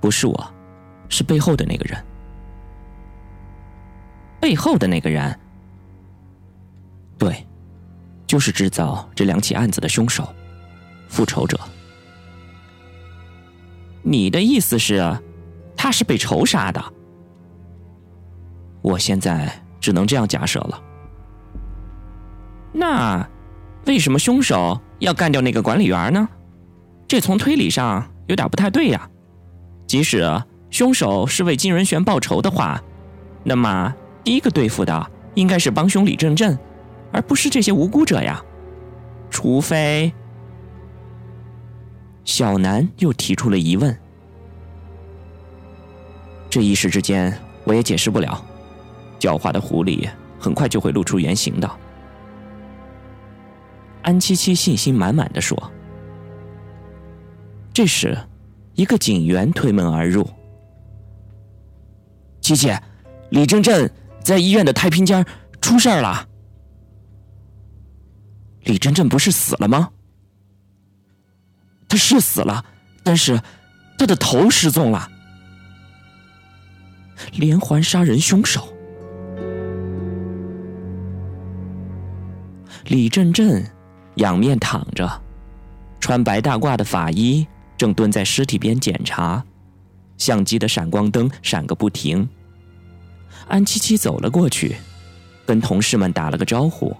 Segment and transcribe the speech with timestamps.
[0.00, 0.54] 不是我，
[1.08, 2.04] 是背后的那个人。
[4.40, 5.38] 背后的那个人，
[7.18, 7.46] 对，
[8.26, 10.32] 就是制造这两起案子的凶手，
[11.08, 11.58] 复仇者。
[14.02, 15.18] 你的意思是，
[15.76, 16.82] 他是被仇杀的？
[18.80, 20.82] 我现在只能这样假设了。
[22.72, 23.28] 那，
[23.86, 26.28] 为什么凶手要干掉那个管理员呢？
[27.08, 29.10] 这从推理上有点不太对呀。
[29.88, 30.22] 即使
[30.70, 32.80] 凶手是为金仁玄报仇的话，
[33.42, 33.92] 那么
[34.22, 36.56] 第一个对付的应该是帮凶李正正，
[37.10, 38.40] 而不是这些无辜者呀。
[39.30, 40.12] 除非……
[42.24, 43.98] 小南又提出了疑问。
[46.50, 48.44] 这一时之间，我也解释不了。
[49.18, 50.06] 狡猾的狐狸
[50.38, 51.70] 很快就会露出原形的。
[54.02, 55.72] 安七七信心满满的说。
[57.72, 58.16] 这时，
[58.78, 60.24] 一个警员推门而入。
[62.40, 62.72] 七七，
[63.30, 63.90] 李正镇
[64.22, 65.26] 在医院的太平间
[65.60, 66.28] 出事了。
[68.62, 69.90] 李正镇不是死了吗？
[71.88, 72.64] 他是死了，
[73.02, 73.42] 但是
[73.98, 75.10] 他的头失踪了。
[77.32, 78.72] 连环杀人凶手。
[82.84, 83.68] 李正镇
[84.14, 85.20] 仰面躺着，
[85.98, 87.44] 穿白大褂的法医
[87.78, 89.42] 正蹲在尸体边检查，
[90.18, 92.28] 相机的闪光灯闪个不停。
[93.46, 94.76] 安七七走了过去，
[95.46, 96.94] 跟同事们打了个招呼，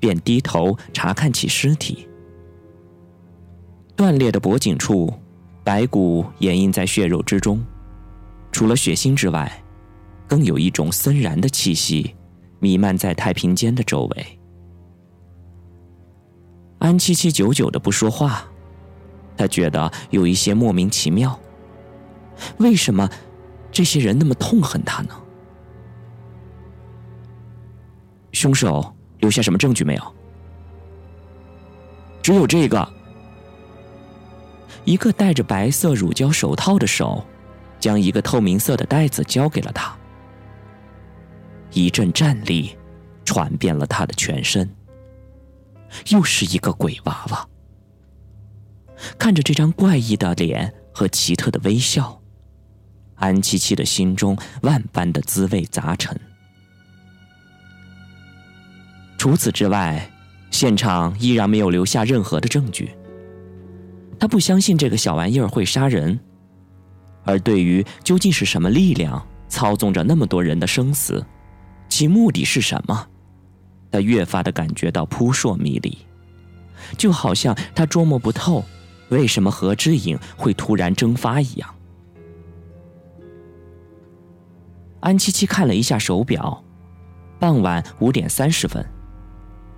[0.00, 2.06] 便低头查看起尸体。
[3.96, 5.12] 断裂的脖颈处，
[5.64, 7.64] 白骨掩映在血肉之中，
[8.50, 9.62] 除了血腥之外，
[10.26, 12.14] 更有一种森然的气息
[12.58, 14.38] 弥漫在太平间的周围。
[16.80, 18.48] 安七七久久的不说话，
[19.38, 21.38] 他觉得有一些莫名其妙。
[22.58, 23.08] 为什么
[23.70, 25.10] 这些人那么痛恨他呢？
[28.32, 30.14] 凶手留下什么证据没有？
[32.20, 32.86] 只有这个。
[34.84, 37.24] 一个戴着白色乳胶手套的手，
[37.78, 39.96] 将一个透明色的袋子交给了他。
[41.72, 42.76] 一阵战栗
[43.24, 44.68] 传遍了他的全身。
[46.08, 47.48] 又是一个鬼娃娃。
[49.18, 52.20] 看着这张怪异的脸和奇特的微笑，
[53.16, 56.18] 安七七的心中万般的滋味杂陈。
[59.16, 60.10] 除此之外，
[60.50, 62.90] 现场依然没有留下任何的证据。
[64.18, 66.18] 他不相信这个小玩意儿会杀人，
[67.24, 71.24] 而对于究竟是什么力量操纵着那么多人的生死，
[71.88, 73.06] 其目的是什么？
[73.90, 75.98] 他越发的感觉到扑朔迷离，
[76.96, 78.64] 就好像他捉摸不透
[79.10, 81.74] 为什么何之影会突然蒸发一样。
[85.00, 86.62] 安七七看了一下手表，
[87.38, 88.84] 傍晚五点三十分，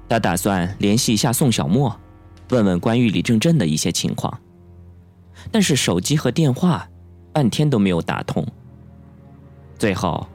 [0.08, 1.94] 他打算联系一下宋小沫，
[2.48, 4.40] 问问关于李正镇的一些情况，
[5.52, 6.88] 但是手机和电话
[7.32, 8.44] 半天都没有打通。
[9.78, 10.26] 最后，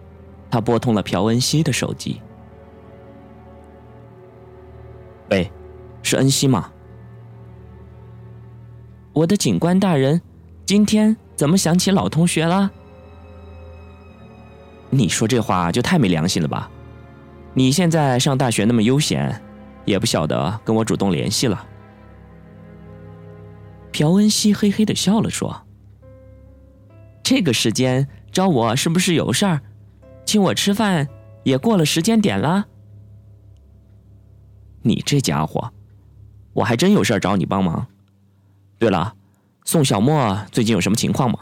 [0.49, 2.21] 他拨通了朴恩熙的手机。
[5.31, 5.51] 喂，
[6.03, 6.71] 是恩熙吗？
[9.15, 10.21] 我的警官大人，
[10.65, 12.69] 今天怎么想起老同学了？
[14.89, 16.69] 你说这话就太没良心了吧！
[17.53, 19.41] 你现在上大学那么悠闲，
[19.85, 21.65] 也不晓得跟我主动联系了。
[23.93, 25.65] 朴恩熙嘿嘿的笑了，说
[27.23, 29.61] ：“这个时间找我是不是有事儿？
[30.25, 31.07] 请我吃饭
[31.43, 32.65] 也过了时间点了。”
[34.83, 35.71] 你这家伙，
[36.51, 37.87] 我还真有事儿找你帮忙。
[38.77, 39.15] 对了，
[39.63, 41.39] 宋小沫最近有什么情况吗？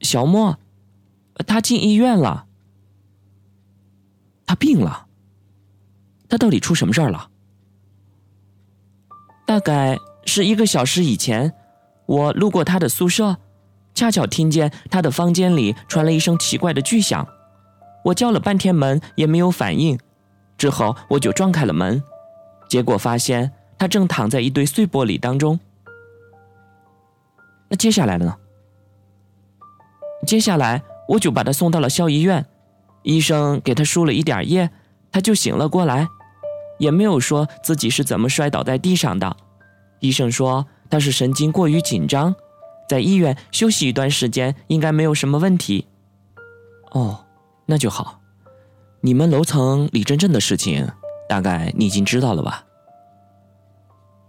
[0.00, 0.58] 小沫，
[1.46, 2.46] 他进医院了。
[4.44, 5.06] 他病了。
[6.28, 7.30] 他到底出什么事儿了？
[9.46, 11.54] 大概是一个小时以前，
[12.06, 13.36] 我路过他的宿舍，
[13.94, 17.26] 恰巧听见他的房间里传来一声奇怪的巨响，
[18.04, 19.98] 我叫了半天门也没有反应。
[20.58, 22.02] 之后我就撞开了门，
[22.68, 25.58] 结果发现他正躺在一堆碎玻璃当中。
[27.68, 28.36] 那接下来呢？
[30.26, 32.44] 接下来我就把他送到了校医院，
[33.02, 34.70] 医生给他输了一点液，
[35.12, 36.08] 他就醒了过来，
[36.78, 39.36] 也没有说自己是怎么摔倒在地上的。
[40.00, 42.34] 医生说他是神经过于紧张，
[42.88, 45.86] 在医院休息一段时间应该没有什么问题。
[46.92, 47.24] 哦，
[47.66, 48.20] 那就好。
[49.00, 50.88] 你们楼层李真正的事情，
[51.28, 52.64] 大概你已经知道了吧？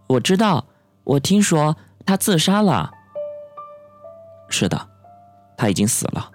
[0.07, 0.65] 我知道，
[1.03, 1.75] 我听说
[2.05, 2.91] 他自杀了。
[4.49, 4.87] 是的，
[5.57, 6.31] 他已经死了。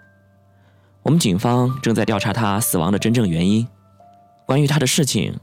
[1.03, 3.67] 我们警方正在调查他死亡的真正原因。
[4.47, 5.41] 关于他的事情，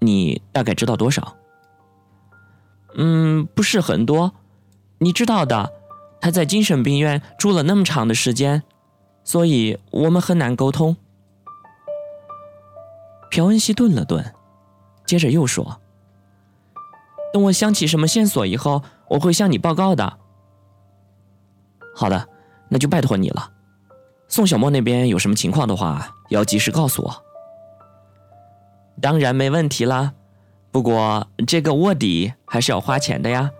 [0.00, 1.36] 你大概知道多少？
[2.96, 4.32] 嗯，不是很多。
[4.98, 5.72] 你知道的，
[6.20, 8.64] 他在精神病院住了那么长的时间，
[9.22, 10.96] 所以我们很难沟通。
[13.30, 14.34] 朴恩熙顿了顿，
[15.06, 15.80] 接着又说
[17.32, 20.18] ：“等我想起什么线索以后，我会向你报告的。”
[21.94, 22.28] 好的，
[22.68, 23.52] 那就拜托你了。
[24.28, 27.24] 宋小沫那边有什么情况的话，要及时告诉我。
[29.00, 30.12] 当然没问题啦，
[30.70, 33.50] 不过这个卧底还是要花钱的呀。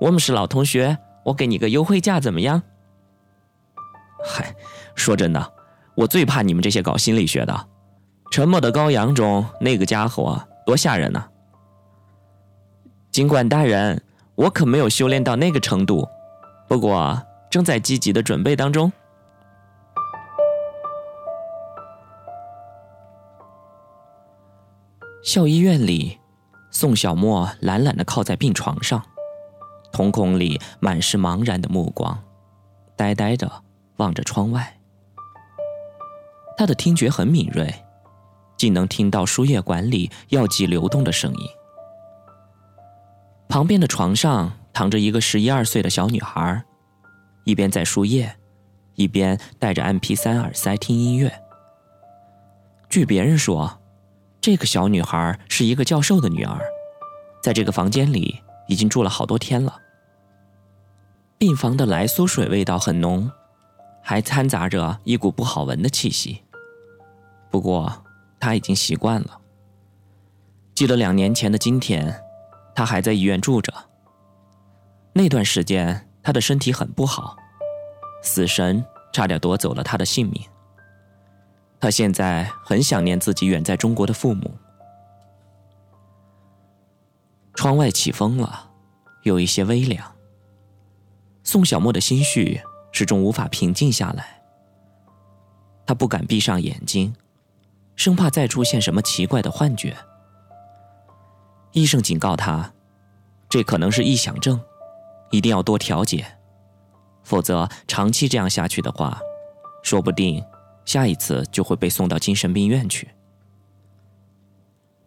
[0.00, 2.62] 我们是老同学，我给你个优惠价怎么样？
[4.24, 4.54] 嗨，
[4.94, 5.52] 说真的，
[5.94, 7.68] 我最怕你们这些搞心理学的。
[8.30, 11.24] 沉默的羔羊中那个家伙多吓人呢！
[13.10, 14.02] 尽管大人，
[14.34, 16.08] 我可没有修炼到那个程度，
[16.68, 17.20] 不过
[17.50, 18.92] 正在积极的准备当中。
[25.24, 26.18] 校医院里，
[26.70, 29.02] 宋小沫懒懒的靠在病床上，
[29.90, 32.22] 瞳孔里满是茫然的目光，
[32.96, 33.50] 呆呆的
[33.96, 34.78] 望着窗外。
[36.56, 37.74] 他的听觉很敏锐。
[38.56, 41.48] 竟能听到输液管里药剂流动的声音。
[43.58, 46.62] 旁边的床上躺着一个十一二岁的小女孩，
[47.42, 48.32] 一边在输液，
[48.94, 51.28] 一边戴着 MP 三耳塞听音乐。
[52.88, 53.80] 据别人说，
[54.40, 56.60] 这个小女孩是一个教授的女儿，
[57.42, 59.76] 在这个房间里已经住了好多天了。
[61.36, 63.28] 病房的来苏水味道很浓，
[64.00, 66.44] 还掺杂着一股不好闻的气息。
[67.50, 68.04] 不过。
[68.38, 69.40] 他已经习惯了。
[70.72, 72.22] 记得两年前的今天，
[72.78, 73.74] 他还在医院住着。
[75.12, 77.36] 那段时间，他的身体很不好，
[78.22, 80.40] 死神差点夺走了他的性命。
[81.80, 84.56] 他现在很想念自己远在中国的父母。
[87.52, 88.70] 窗外起风了，
[89.24, 90.14] 有一些微凉。
[91.42, 92.60] 宋小沫的心绪
[92.92, 94.40] 始终无法平静下来，
[95.84, 97.12] 他不敢闭上眼睛。
[97.96, 99.96] 生怕再出现什么奇怪的幻觉。
[101.78, 102.72] 医生警告他，
[103.48, 104.60] 这可能是臆想症，
[105.30, 106.26] 一定要多调节，
[107.22, 109.20] 否则长期这样下去的话，
[109.84, 110.44] 说不定
[110.84, 113.08] 下一次就会被送到精神病院去。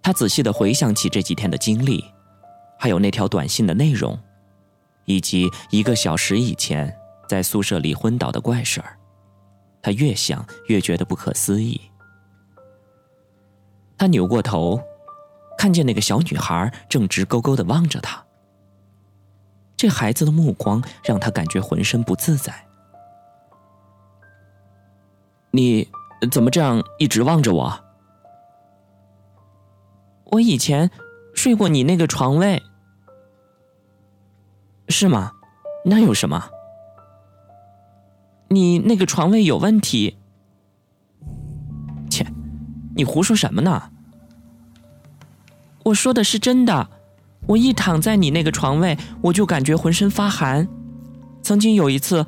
[0.01, 2.05] 他仔细的回想起这几天的经历，
[2.79, 4.17] 还有那条短信的内容，
[5.03, 6.95] 以及一个小时以前
[7.27, 8.97] 在宿舍里昏倒的怪事儿，
[9.81, 11.79] 他越想越觉得不可思议。
[13.97, 14.81] 他扭过头，
[15.57, 18.23] 看见那个小女孩正直勾勾的望着他。
[19.77, 22.53] 这孩子的目光让他感觉浑身不自在。
[25.51, 25.89] 你
[26.31, 27.83] 怎么这样一直望着我？
[30.25, 30.89] 我以前
[31.33, 32.61] 睡过你那个床位，
[34.87, 35.33] 是吗？
[35.83, 36.49] 那有什么？
[38.49, 40.17] 你那个床位有问题。
[42.09, 42.25] 切，
[42.95, 43.91] 你胡说什么呢？
[45.83, 46.89] 我说的是真的，
[47.47, 50.67] 我一躺在你那个床位，我就感觉浑身发寒。
[51.41, 52.25] 曾经有一次，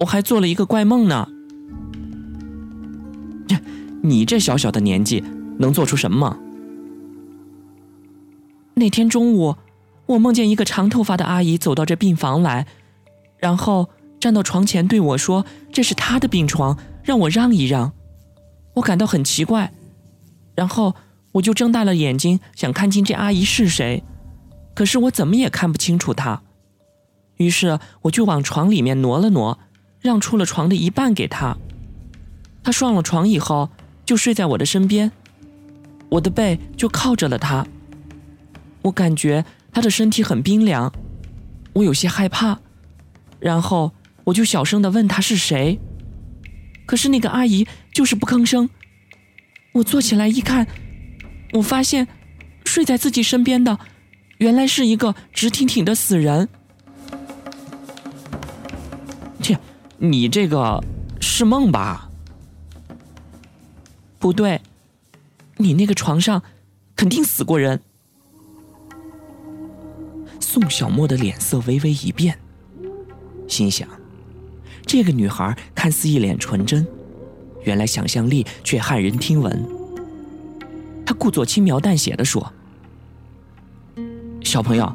[0.00, 1.26] 我还做了一个怪梦呢。
[4.04, 5.24] 你这小小的年纪
[5.58, 6.38] 能做出什么？
[8.74, 9.56] 那天中午，
[10.04, 12.66] 我梦见一个长头发的阿姨走到这病房来，
[13.38, 13.88] 然后
[14.20, 17.92] 站到床前对我说：“这是她的病床，让我让一让。”
[18.76, 19.72] 我感到很奇怪，
[20.54, 20.94] 然后。
[21.32, 24.02] 我就睁大了眼睛，想看清这阿姨是谁，
[24.74, 26.42] 可是我怎么也看不清楚她。
[27.36, 29.58] 于是我就往床里面挪了挪，
[30.00, 31.56] 让出了床的一半给她。
[32.62, 33.70] 她上了床以后，
[34.04, 35.12] 就睡在我的身边，
[36.10, 37.66] 我的背就靠着了她。
[38.82, 40.92] 我感觉她的身体很冰凉，
[41.74, 42.58] 我有些害怕，
[43.38, 43.92] 然后
[44.24, 45.78] 我就小声的问她是谁，
[46.86, 48.68] 可是那个阿姨就是不吭声。
[49.74, 50.66] 我坐起来一看。
[51.52, 52.06] 我发现，
[52.64, 53.78] 睡在自己身边的，
[54.38, 56.48] 原来是一个直挺挺的死人。
[59.42, 59.58] 切，
[59.98, 60.82] 你这个
[61.20, 62.08] 是梦吧？
[64.18, 64.60] 不对，
[65.56, 66.42] 你那个床上
[66.94, 67.80] 肯定死过人。
[70.38, 72.38] 宋小沫的脸色微微一变，
[73.48, 73.88] 心想：
[74.84, 76.86] 这个女孩看似一脸纯真，
[77.64, 79.79] 原来想象力却骇人听闻。
[81.10, 82.52] 他故作轻描淡写的说
[84.44, 84.94] ：“小朋友，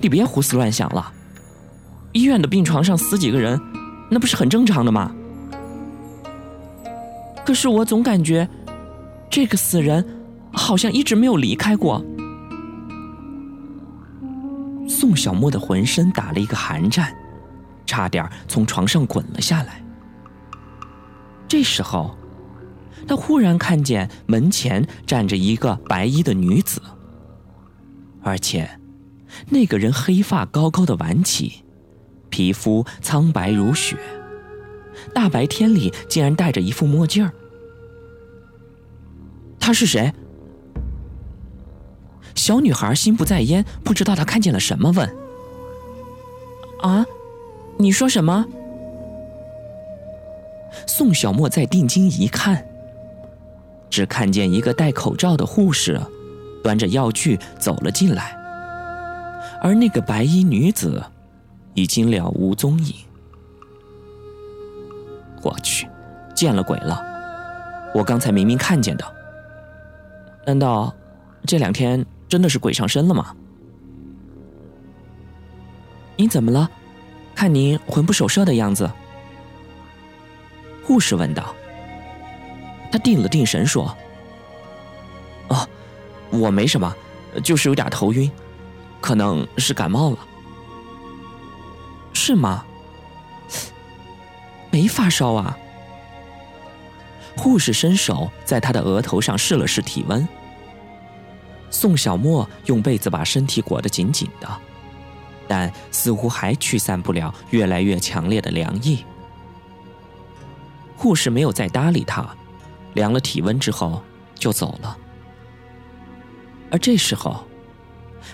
[0.00, 1.12] 你别胡思乱想了。
[2.12, 3.60] 医院的病床上死几个人，
[4.10, 5.14] 那不是很正常的吗？
[7.44, 8.48] 可是我总感觉，
[9.28, 10.02] 这个死人
[10.50, 12.02] 好像一直没有离开过。
[14.88, 17.14] 宋小沫的浑身打了一个寒战，
[17.84, 19.84] 差点从床上滚了下来。
[21.46, 22.16] 这时候，
[23.06, 26.80] 他忽然看见门前站着一个白衣的女子，
[28.22, 28.68] 而且
[29.48, 31.64] 那个人黑发高高的挽起，
[32.28, 33.96] 皮肤苍白如雪，
[35.14, 37.32] 大白天里竟然戴着一副墨镜儿。
[39.58, 40.12] 他是谁？
[42.34, 45.08] 小女孩心不在焉，不知道他看见了什么，问
[46.80, 47.04] ：“啊，
[47.76, 48.46] 你说什么？”
[50.86, 52.64] 宋小沫在定睛一看，
[54.00, 56.00] 只看见一个戴口罩的护士，
[56.64, 58.34] 端着药具走了进来，
[59.60, 61.04] 而那个白衣女子
[61.74, 62.94] 已经了无踪影。
[65.42, 65.86] 我去，
[66.34, 66.98] 见了鬼了！
[67.94, 69.04] 我刚才明明看见的，
[70.46, 70.94] 难道
[71.44, 73.36] 这两天真的是鬼上身了吗？
[76.16, 76.70] 你怎么了？
[77.34, 78.90] 看你魂不守舍的样子。
[80.86, 81.54] 护士问道
[82.90, 83.96] ：“他定了定神，说
[85.48, 85.68] ：‘哦，
[86.30, 86.94] 我没什么，
[87.42, 88.30] 就是有点头晕，
[89.00, 90.18] 可能是感冒了。’
[92.12, 92.64] 是吗？
[94.70, 95.56] 没发烧啊？”
[97.36, 100.28] 护士伸手在他的额头上试了试体温。
[101.70, 104.48] 宋小沫用被子把身体裹得紧紧的，
[105.48, 109.04] 但似乎还驱散不了越来越强烈的凉意。
[110.96, 112.28] 护士没有再搭理他，
[112.94, 114.02] 量了体温之后
[114.34, 114.96] 就走了。
[116.70, 117.44] 而这时候，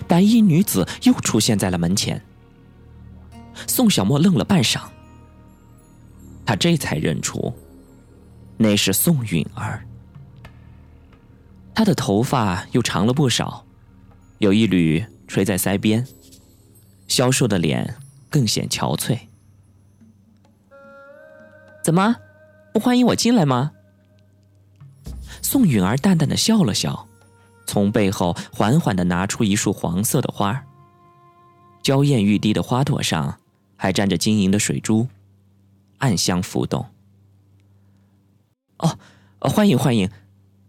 [0.07, 2.21] 白衣女子又出现在了门前。
[3.65, 4.81] 宋小沫愣了半晌，
[6.45, 7.51] 他这才认出，
[8.57, 9.83] 那是宋允儿。
[11.73, 13.65] 她的头发又长了不少，
[14.37, 16.05] 有一缕垂在腮边，
[17.07, 17.95] 消瘦的脸
[18.29, 19.17] 更显憔悴。
[21.83, 22.15] 怎么？
[22.73, 23.71] 不欢迎我进来吗？
[25.41, 27.07] 宋允儿淡淡的笑了笑，
[27.65, 30.65] 从背后缓缓的拿出一束黄色的花
[31.81, 33.39] 娇艳欲滴的花朵上
[33.75, 35.07] 还沾着晶莹的水珠，
[35.99, 36.85] 暗香浮动。
[38.77, 38.97] 哦，
[39.39, 40.09] 欢迎欢迎！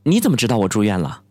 [0.04, 1.22] 你怎么知道我住院了？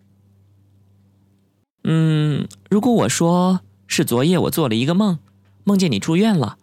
[1.84, 5.20] 嗯，如果我说是昨夜我做了一个梦，
[5.64, 6.58] 梦见你住院了，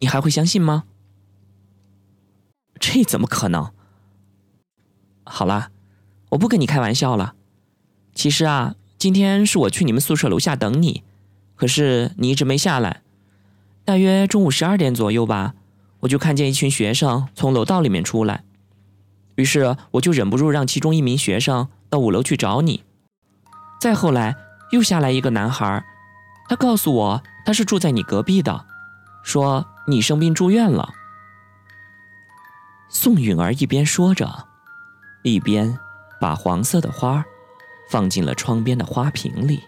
[0.00, 0.84] 你还会相信吗？
[2.80, 3.72] 这怎么可能？
[5.24, 5.70] 好了，
[6.36, 7.34] 我不跟你开玩笑了。
[8.14, 11.02] 其实啊，今天是我去你们宿舍楼下等你，
[11.54, 13.00] 可是你一直没下来。
[13.86, 15.54] 大约中午十二点左右吧，
[16.00, 18.44] 我就看见一群学生从楼道里面出来，
[19.36, 22.84] 于是我就忍不住让其中一名学生到五楼去找你。
[23.80, 24.36] 再后来
[24.72, 25.82] 又下来一个男孩，
[26.50, 28.66] 他告诉我他是住在你隔壁的，
[29.22, 30.92] 说你生病住院了。
[32.90, 34.48] 宋允儿一边说着，
[35.22, 35.78] 一边
[36.20, 37.24] 把黄色的花
[37.88, 39.62] 放进了窗边的花瓶里。